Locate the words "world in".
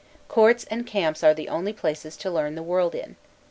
2.63-3.17